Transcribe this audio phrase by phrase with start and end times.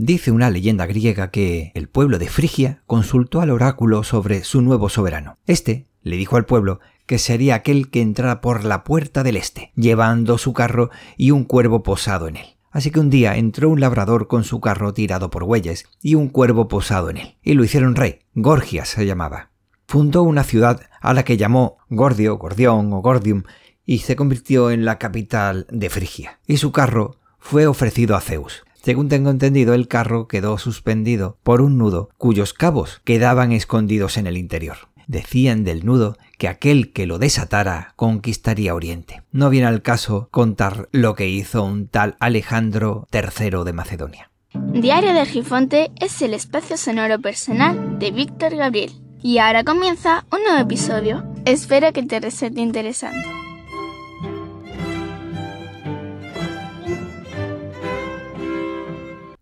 [0.00, 4.88] Dice una leyenda griega que el pueblo de Frigia consultó al oráculo sobre su nuevo
[4.88, 5.38] soberano.
[5.44, 9.72] Este le dijo al pueblo que sería aquel que entrara por la puerta del este,
[9.74, 12.46] llevando su carro y un cuervo posado en él.
[12.70, 16.28] Así que un día entró un labrador con su carro tirado por bueyes y un
[16.28, 18.20] cuervo posado en él, y lo hicieron rey.
[18.36, 19.50] Gorgias se llamaba.
[19.88, 23.42] Fundó una ciudad a la que llamó Gordio, Gordión o Gordium,
[23.84, 26.38] y se convirtió en la capital de Frigia.
[26.46, 28.62] Y su carro fue ofrecido a Zeus.
[28.88, 34.26] Según tengo entendido, el carro quedó suspendido por un nudo cuyos cabos quedaban escondidos en
[34.26, 34.78] el interior.
[35.06, 39.20] Decían del nudo que aquel que lo desatara conquistaría Oriente.
[39.30, 44.30] No viene al caso contar lo que hizo un tal Alejandro III de Macedonia.
[44.54, 48.92] Diario de Argifonte es el espacio sonoro personal de Víctor Gabriel.
[49.22, 51.26] Y ahora comienza un nuevo episodio.
[51.44, 53.28] Espero que te resulte interesante.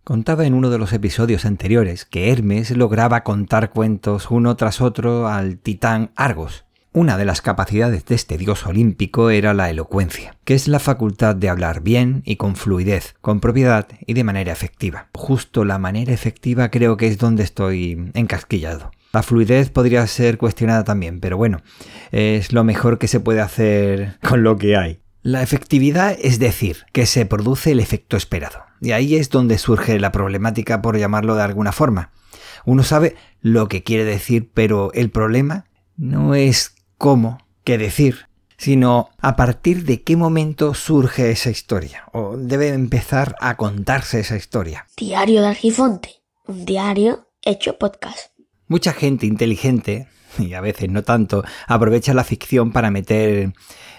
[0.07, 5.27] Contaba en uno de los episodios anteriores que Hermes lograba contar cuentos uno tras otro
[5.27, 6.65] al titán Argos.
[6.93, 11.35] Una de las capacidades de este dios olímpico era la elocuencia, que es la facultad
[11.35, 15.09] de hablar bien y con fluidez, con propiedad y de manera efectiva.
[15.13, 18.93] Justo la manera efectiva creo que es donde estoy encasquillado.
[19.13, 21.63] La fluidez podría ser cuestionada también, pero bueno,
[22.13, 25.01] es lo mejor que se puede hacer con lo que hay.
[25.23, 28.66] La efectividad es decir, que se produce el efecto esperado.
[28.87, 32.13] Y ahí es donde surge la problemática, por llamarlo de alguna forma.
[32.65, 35.65] Uno sabe lo que quiere decir, pero el problema
[35.97, 42.37] no es cómo, qué decir, sino a partir de qué momento surge esa historia, o
[42.37, 44.87] debe empezar a contarse esa historia.
[44.97, 48.31] Diario de Argifonte, un diario hecho podcast.
[48.69, 50.07] Mucha gente inteligente,
[50.39, 53.53] y a veces no tanto, aprovecha la ficción para meter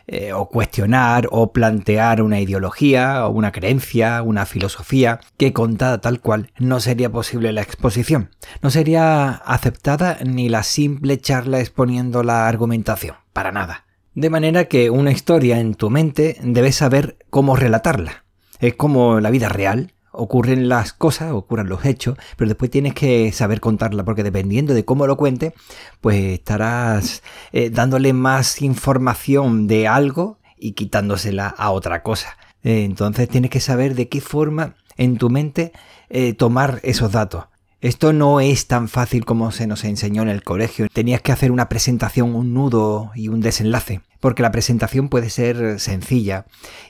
[0.07, 6.21] eh, o cuestionar o plantear una ideología o una creencia, una filosofía que contada tal
[6.21, 8.29] cual no sería posible la exposición.
[8.61, 13.85] No sería aceptada ni la simple charla exponiendo la argumentación, para nada.
[14.15, 18.23] De manera que una historia en tu mente debes saber cómo relatarla.
[18.59, 23.31] Es como la vida real, ocurren las cosas, ocurren los hechos, pero después tienes que
[23.31, 25.53] saber contarla, porque dependiendo de cómo lo cuente,
[26.01, 32.37] pues estarás eh, dándole más información de algo y quitándosela a otra cosa.
[32.63, 35.71] Eh, entonces tienes que saber de qué forma en tu mente
[36.09, 37.45] eh, tomar esos datos.
[37.79, 40.87] Esto no es tan fácil como se nos enseñó en el colegio.
[40.91, 45.79] Tenías que hacer una presentación, un nudo y un desenlace porque la presentación puede ser
[45.79, 46.45] sencilla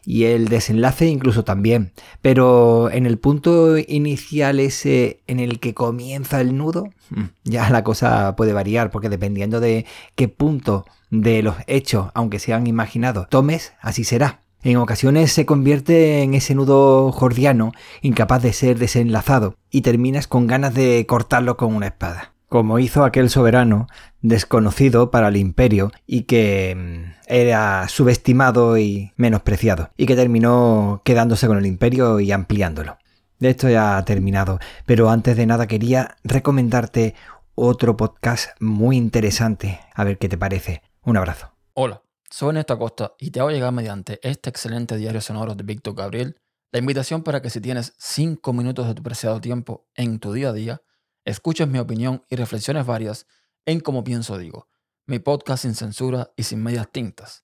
[0.05, 6.41] y el desenlace incluso también, pero en el punto inicial ese en el que comienza
[6.41, 11.55] el nudo, mm, ya la cosa puede variar, porque dependiendo de qué punto de los
[11.67, 14.41] hechos, aunque sean imaginados, tomes, así será.
[14.63, 20.47] En ocasiones se convierte en ese nudo jordiano, incapaz de ser desenlazado, y terminas con
[20.47, 23.87] ganas de cortarlo con una espada como hizo aquel soberano
[24.21, 31.47] desconocido para el imperio y que mm, era subestimado y menospreciado, y que terminó quedándose
[31.47, 32.97] con el imperio y ampliándolo.
[33.39, 37.13] De esto ya ha terminado, pero antes de nada quería recomendarte
[37.53, 40.81] otro podcast muy interesante, a ver qué te parece.
[41.03, 41.51] Un abrazo.
[41.73, 45.95] Hola, soy Néstor Costa y te hago llegar mediante este excelente diario sonoro de Víctor
[45.95, 46.39] Gabriel
[46.71, 50.49] la invitación para que si tienes 5 minutos de tu preciado tiempo en tu día
[50.49, 50.81] a día,
[51.27, 53.27] Escuches mi opinión y reflexiones varias
[53.65, 54.69] en Como Pienso Digo,
[55.05, 57.43] mi podcast sin censura y sin medias tintas.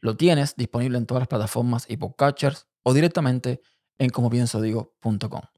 [0.00, 3.60] Lo tienes disponible en todas las plataformas y podcatchers o directamente
[3.98, 5.57] en comopiensodigo.com.